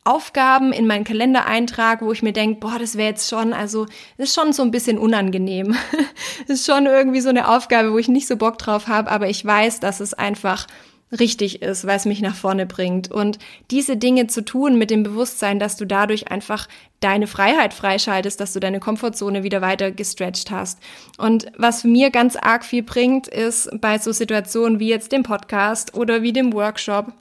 [0.03, 3.85] Aufgaben in meinen Kalender eintrage, wo ich mir denke, boah, das wäre jetzt schon, also
[4.17, 5.75] das ist schon so ein bisschen unangenehm.
[6.47, 9.29] das ist schon irgendwie so eine Aufgabe, wo ich nicht so Bock drauf habe, aber
[9.29, 10.65] ich weiß, dass es einfach
[11.19, 13.11] richtig ist, weil es mich nach vorne bringt.
[13.11, 13.37] Und
[13.69, 16.67] diese Dinge zu tun mit dem Bewusstsein, dass du dadurch einfach
[16.99, 20.79] deine Freiheit freischaltest, dass du deine Komfortzone wieder weiter gestretched hast.
[21.17, 25.95] Und was mir ganz arg viel bringt, ist bei so Situationen wie jetzt dem Podcast
[25.95, 27.13] oder wie dem Workshop,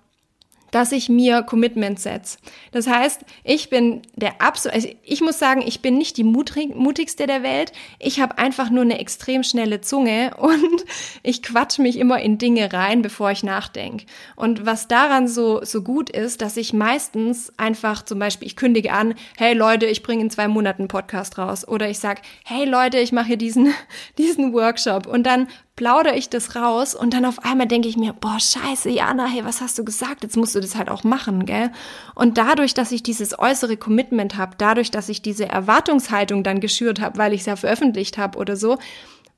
[0.70, 2.38] dass ich mir Commitment setze.
[2.72, 6.74] Das heißt, ich bin der absolute, also ich muss sagen, ich bin nicht die mutig,
[6.74, 7.72] mutigste der Welt.
[7.98, 10.84] Ich habe einfach nur eine extrem schnelle Zunge und
[11.22, 14.06] ich quatsch mich immer in Dinge rein, bevor ich nachdenke.
[14.36, 18.92] Und was daran so, so gut ist, dass ich meistens einfach zum Beispiel, ich kündige
[18.92, 21.66] an, hey Leute, ich bringe in zwei Monaten einen Podcast raus.
[21.66, 23.74] Oder ich sag, hey Leute, ich mache hier diesen,
[24.18, 25.06] diesen Workshop.
[25.06, 25.48] Und dann
[25.80, 29.46] plaudere ich das raus und dann auf einmal denke ich mir, boah, scheiße, Jana, hey,
[29.46, 30.22] was hast du gesagt?
[30.22, 31.70] Jetzt musst du das halt auch machen, gell?
[32.14, 37.00] Und dadurch, dass ich dieses äußere Commitment habe, dadurch, dass ich diese Erwartungshaltung dann geschürt
[37.00, 38.76] habe, weil ich es ja veröffentlicht habe oder so,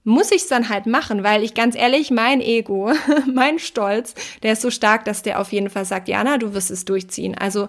[0.02, 2.92] muss ich es dann halt machen, weil ich ganz ehrlich, mein Ego,
[3.32, 6.72] mein Stolz, der ist so stark, dass der auf jeden Fall sagt, Jana, du wirst
[6.72, 7.38] es durchziehen.
[7.38, 7.68] Also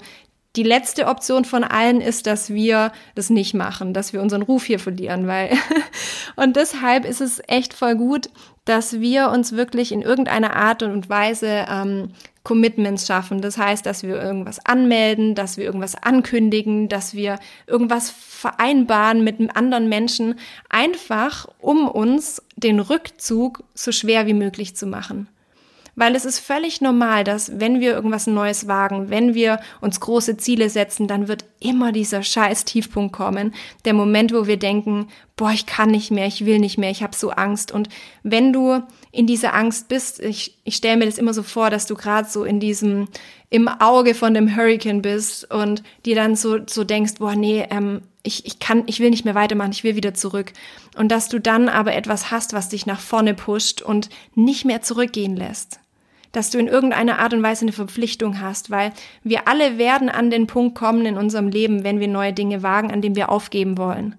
[0.56, 4.66] die letzte Option von allen ist, dass wir das nicht machen, dass wir unseren Ruf
[4.66, 5.58] hier verlieren, weil
[6.36, 8.30] und deshalb ist es echt voll gut,
[8.66, 12.10] dass wir uns wirklich in irgendeiner Art und Weise ähm,
[12.44, 13.42] Commitments schaffen.
[13.42, 19.40] Das heißt, dass wir irgendwas anmelden, dass wir irgendwas ankündigen, dass wir irgendwas vereinbaren mit
[19.40, 20.36] einem anderen Menschen,
[20.70, 25.28] einfach um uns den Rückzug so schwer wie möglich zu machen.
[25.96, 30.38] Weil es ist völlig normal, dass wenn wir irgendwas Neues wagen, wenn wir uns große
[30.38, 33.54] Ziele setzen, dann wird immer dieser scheiß Tiefpunkt kommen.
[33.86, 37.04] Der Moment, wo wir denken, boah, ich kann nicht mehr, ich will nicht mehr, ich
[37.04, 37.72] habe so Angst.
[37.72, 37.90] Und
[38.24, 41.86] wenn du in dieser Angst bist, ich, ich stelle mir das immer so vor, dass
[41.86, 43.08] du gerade so in diesem,
[43.52, 48.02] im Auge von dem Hurricane bist und dir dann so, so denkst, boah, nee, ähm,
[48.24, 50.54] ich, ich kann, ich will nicht mehr weitermachen, ich will wieder zurück.
[50.98, 54.82] Und dass du dann aber etwas hast, was dich nach vorne pusht und nicht mehr
[54.82, 55.83] zurückgehen lässt
[56.34, 58.92] dass du in irgendeiner Art und Weise eine Verpflichtung hast, weil
[59.24, 62.92] wir alle werden an den Punkt kommen in unserem Leben, wenn wir neue Dinge wagen,
[62.92, 64.16] an dem wir aufgeben wollen.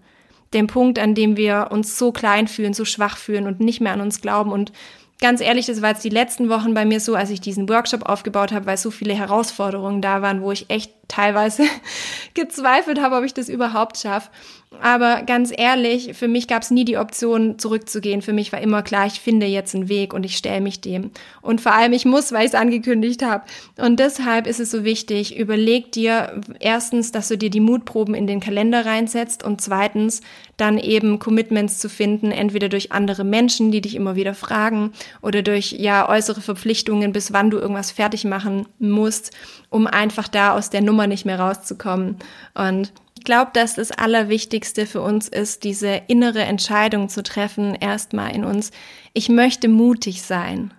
[0.55, 3.93] Den Punkt, an dem wir uns so klein fühlen, so schwach fühlen und nicht mehr
[3.93, 4.73] an uns glauben und
[5.21, 8.09] ganz ehrlich, das war jetzt die letzten Wochen bei mir so, als ich diesen Workshop
[8.09, 11.65] aufgebaut habe, weil so viele Herausforderungen da waren, wo ich echt teilweise
[12.35, 14.31] gezweifelt habe, ob ich das überhaupt schaffe.
[14.81, 18.23] Aber ganz ehrlich, für mich gab es nie die Option, zurückzugehen.
[18.23, 21.11] Für mich war immer klar, ich finde jetzt einen Weg und ich stelle mich dem.
[21.41, 23.45] Und vor allem, ich muss, weil ich es angekündigt habe.
[23.79, 28.27] Und deshalb ist es so wichtig, überleg dir erstens, dass du dir die Mutproben in
[28.27, 30.21] den Kalender reinsetzt und zweitens
[30.57, 35.43] dann eben Commitments zu finden, entweder durch andere Menschen, die dich immer wieder fragen oder
[35.43, 39.33] durch ja äußere Verpflichtungen, bis wann du irgendwas fertig machen musst,
[39.71, 42.17] um einfach da aus der Nummer nicht mehr rauszukommen.
[42.55, 48.35] Und ich glaube, dass das Allerwichtigste für uns ist, diese innere Entscheidung zu treffen, erstmal
[48.35, 48.71] in uns,
[49.13, 50.75] ich möchte mutig sein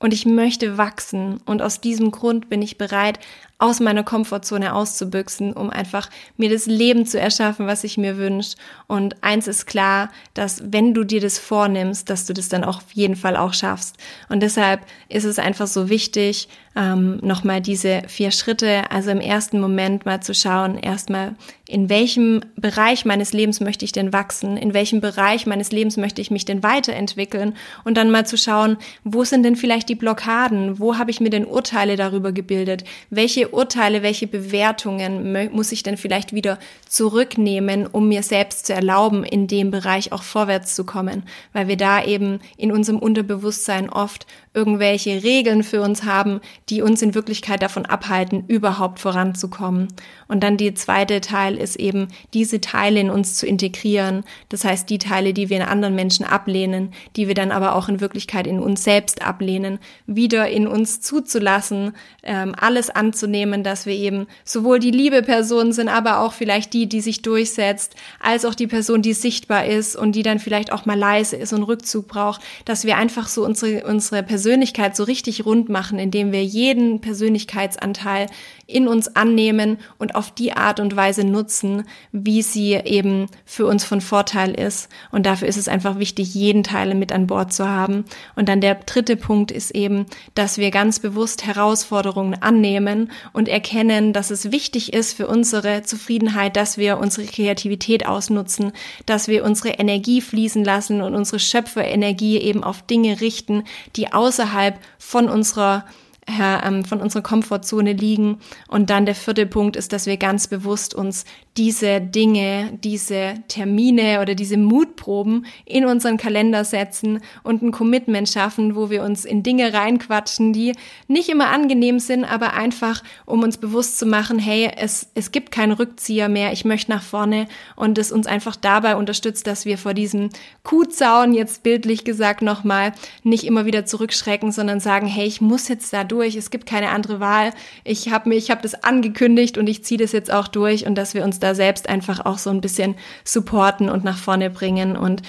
[0.00, 1.40] und ich möchte wachsen.
[1.46, 3.20] Und aus diesem Grund bin ich bereit,
[3.60, 8.56] aus meiner Komfortzone auszubüchsen, um einfach mir das Leben zu erschaffen, was ich mir wünsche.
[8.86, 12.78] Und eins ist klar, dass wenn du dir das vornimmst, dass du das dann auch
[12.78, 13.96] auf jeden Fall auch schaffst.
[14.28, 19.60] Und deshalb ist es einfach so wichtig, ähm, nochmal diese vier Schritte, also im ersten
[19.60, 21.34] Moment mal zu schauen, erstmal,
[21.66, 26.20] in welchem Bereich meines Lebens möchte ich denn wachsen, in welchem Bereich meines Lebens möchte
[26.20, 30.78] ich mich denn weiterentwickeln und dann mal zu schauen, wo sind denn vielleicht die Blockaden,
[30.78, 35.96] wo habe ich mir denn Urteile darüber gebildet, welche Urteile, welche Bewertungen muss ich denn
[35.96, 36.58] vielleicht wieder
[36.88, 41.76] zurücknehmen, um mir selbst zu erlauben, in dem Bereich auch vorwärts zu kommen, weil wir
[41.76, 47.62] da eben in unserem Unterbewusstsein oft irgendwelche Regeln für uns haben, die uns in Wirklichkeit
[47.62, 49.86] davon abhalten, überhaupt voranzukommen.
[50.26, 54.24] Und dann die zweite Teil ist eben, diese Teile in uns zu integrieren.
[54.48, 57.88] Das heißt, die Teile, die wir in anderen Menschen ablehnen, die wir dann aber auch
[57.88, 61.92] in Wirklichkeit in uns selbst ablehnen, wieder in uns zuzulassen,
[62.24, 66.88] ähm, alles anzunehmen, dass wir eben sowohl die liebe Person sind, aber auch vielleicht die,
[66.88, 70.86] die sich durchsetzt, als auch die Person, die sichtbar ist und die dann vielleicht auch
[70.86, 75.04] mal leise ist und Rückzug braucht, dass wir einfach so unsere, unsere Person Persönlichkeit so
[75.04, 78.26] richtig rund machen, indem wir jeden Persönlichkeitsanteil
[78.66, 83.84] in uns annehmen und auf die Art und Weise nutzen, wie sie eben für uns
[83.84, 84.88] von Vorteil ist.
[85.10, 88.04] Und dafür ist es einfach wichtig, jeden Teil mit an Bord zu haben.
[88.34, 94.14] Und dann der dritte Punkt ist eben, dass wir ganz bewusst Herausforderungen annehmen und erkennen,
[94.14, 98.72] dass es wichtig ist für unsere Zufriedenheit, dass wir unsere Kreativität ausnutzen,
[99.04, 103.64] dass wir unsere Energie fließen lassen und unsere Schöpferenergie eben auf Dinge richten,
[103.96, 105.84] die außerhalb von unserer
[106.28, 108.38] ähm, von unserer Komfortzone liegen.
[108.68, 111.24] Und dann der vierte Punkt ist, dass wir ganz bewusst uns
[111.56, 118.76] diese Dinge, diese Termine oder diese Mutproben in unseren Kalender setzen und ein Commitment schaffen,
[118.76, 120.74] wo wir uns in Dinge reinquatschen, die
[121.08, 125.50] nicht immer angenehm sind, aber einfach, um uns bewusst zu machen, hey, es, es gibt
[125.50, 129.76] keinen Rückzieher mehr, ich möchte nach vorne und es uns einfach dabei unterstützt, dass wir
[129.76, 130.30] vor diesem
[130.62, 132.92] Kuhzaun, jetzt bildlich gesagt nochmal,
[133.24, 136.90] nicht immer wieder zurückschrecken, sondern sagen, hey, ich muss jetzt da durch, es gibt keine
[136.90, 140.46] andere Wahl, ich habe mir, ich habe das angekündigt und ich ziehe das jetzt auch
[140.46, 144.18] durch und dass wir uns da selbst einfach auch so ein bisschen supporten und nach
[144.18, 144.96] vorne bringen.
[144.96, 145.22] Und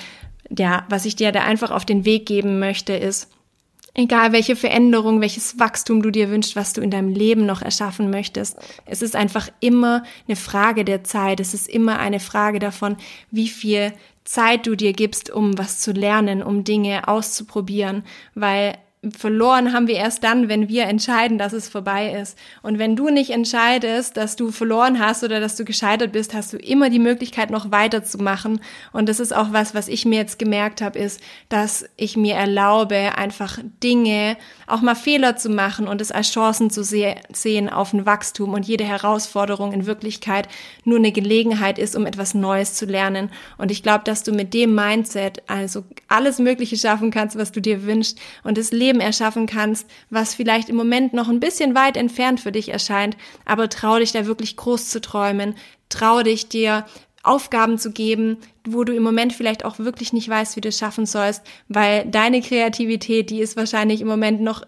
[0.49, 3.29] ja, was ich dir da einfach auf den Weg geben möchte, ist,
[3.93, 8.09] egal welche Veränderung, welches Wachstum du dir wünschst, was du in deinem Leben noch erschaffen
[8.09, 11.39] möchtest, es ist einfach immer eine Frage der Zeit.
[11.39, 12.97] Es ist immer eine Frage davon,
[13.31, 13.93] wie viel
[14.23, 18.03] Zeit du dir gibst, um was zu lernen, um Dinge auszuprobieren,
[18.35, 18.77] weil
[19.17, 22.37] verloren haben wir erst dann, wenn wir entscheiden, dass es vorbei ist.
[22.61, 26.53] Und wenn du nicht entscheidest, dass du verloren hast oder dass du gescheitert bist, hast
[26.53, 28.61] du immer die Möglichkeit, noch weiterzumachen.
[28.93, 32.35] Und das ist auch was, was ich mir jetzt gemerkt habe, ist, dass ich mir
[32.35, 37.93] erlaube, einfach Dinge, auch mal Fehler zu machen und es als Chancen zu sehen auf
[37.93, 40.47] ein Wachstum und jede Herausforderung in Wirklichkeit
[40.83, 43.31] nur eine Gelegenheit ist, um etwas Neues zu lernen.
[43.57, 47.61] Und ich glaube, dass du mit dem Mindset also alles Mögliche schaffen kannst, was du
[47.61, 51.97] dir wünschst und das Leben erschaffen kannst, was vielleicht im Moment noch ein bisschen weit
[51.97, 53.15] entfernt für dich erscheint,
[53.45, 55.55] aber trau dich da wirklich groß zu träumen,
[55.89, 56.85] trau dich dir
[57.23, 58.37] Aufgaben zu geben,
[58.67, 62.05] wo du im Moment vielleicht auch wirklich nicht weißt, wie du es schaffen sollst, weil
[62.05, 64.65] deine Kreativität, die ist wahrscheinlich im Moment noch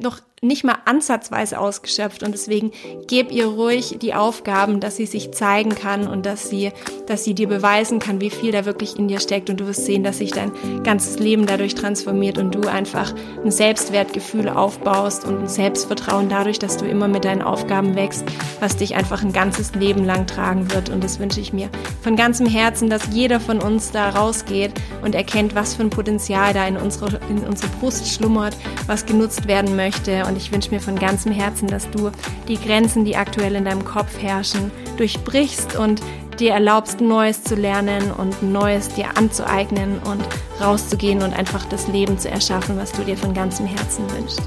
[0.00, 2.22] noch nicht mal ansatzweise ausgeschöpft.
[2.22, 2.70] Und deswegen
[3.06, 6.70] gib ihr ruhig die Aufgaben, dass sie sich zeigen kann und dass sie,
[7.06, 9.48] dass sie dir beweisen kann, wie viel da wirklich in dir steckt.
[9.48, 13.50] Und du wirst sehen, dass sich dein ganzes Leben dadurch transformiert und du einfach ein
[13.50, 18.24] Selbstwertgefühl aufbaust und ein Selbstvertrauen dadurch, dass du immer mit deinen Aufgaben wächst,
[18.60, 20.90] was dich einfach ein ganzes Leben lang tragen wird.
[20.90, 21.70] Und das wünsche ich mir
[22.02, 24.72] von ganzem Herzen, dass jeder von uns da rausgeht
[25.02, 28.56] und erkennt, was für ein Potenzial da in unserer, in unserer Brust schlummert,
[28.86, 32.10] was genutzt werden möchte und und ich wünsche mir von ganzem Herzen, dass du
[32.48, 36.02] die Grenzen, die aktuell in deinem Kopf herrschen, durchbrichst und
[36.40, 40.24] dir erlaubst, Neues zu lernen und Neues dir anzueignen und
[40.60, 44.42] rauszugehen und einfach das Leben zu erschaffen, was du dir von ganzem Herzen wünschst.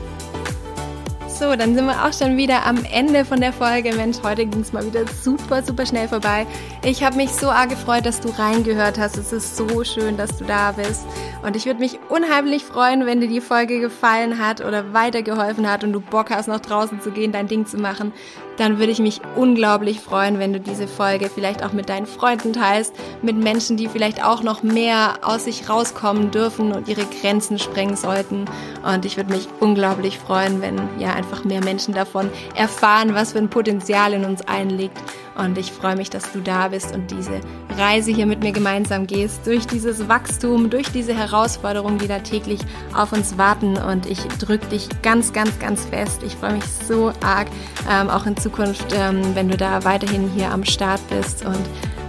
[1.40, 3.94] So, dann sind wir auch schon wieder am Ende von der Folge.
[3.94, 6.48] Mensch, heute ging es mal wieder super, super schnell vorbei.
[6.84, 9.18] Ich habe mich so arg gefreut, dass du reingehört hast.
[9.18, 11.06] Es ist so schön, dass du da bist.
[11.44, 15.84] Und ich würde mich unheimlich freuen, wenn dir die Folge gefallen hat oder weitergeholfen hat
[15.84, 18.14] und du Bock hast, nach draußen zu gehen, dein Ding zu machen
[18.58, 22.54] dann würde ich mich unglaublich freuen, wenn du diese Folge vielleicht auch mit deinen Freunden
[22.54, 27.60] teilst, mit Menschen, die vielleicht auch noch mehr aus sich rauskommen dürfen und ihre Grenzen
[27.60, 28.46] sprengen sollten.
[28.84, 33.40] Und ich würde mich unglaublich freuen, wenn ja einfach mehr Menschen davon erfahren, was für
[33.40, 34.98] ein Potenzial in uns einliegt.
[35.38, 37.42] Und ich freue mich, dass du da bist und diese
[37.78, 42.60] Reise hier mit mir gemeinsam gehst, durch dieses Wachstum, durch diese Herausforderungen, die da täglich
[42.94, 43.78] auf uns warten.
[43.78, 46.24] Und ich drücke dich ganz, ganz, ganz fest.
[46.24, 47.48] Ich freue mich so arg,
[47.90, 51.46] ähm, auch in Zukunft, ähm, wenn du da weiterhin hier am Start bist.
[51.46, 51.62] Und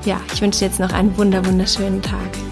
[0.04, 2.47] ja, ich wünsche dir jetzt noch einen wunder, wunderschönen Tag.